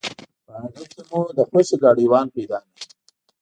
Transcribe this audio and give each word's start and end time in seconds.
په 0.45 0.51
اډې 0.63 0.83
کې 0.91 1.01
مو 1.09 1.19
د 1.37 1.39
خوښې 1.49 1.75
ګاډیوان 1.81 2.25
پیدا 2.35 2.57
نه 2.65 2.71
کړ. 2.77 2.87